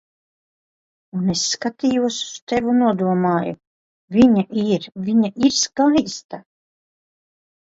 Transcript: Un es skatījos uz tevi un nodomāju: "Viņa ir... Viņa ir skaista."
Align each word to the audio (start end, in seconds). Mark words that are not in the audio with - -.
Un 1.17 1.27
es 1.33 1.43
skatījos 1.49 2.17
uz 2.27 2.31
tevi 2.53 2.71
un 2.73 2.81
nodomāju: 2.85 3.53
"Viņa 4.17 4.45
ir... 4.63 4.89
Viņa 5.11 5.31
ir 5.51 5.55
skaista." 5.61 6.43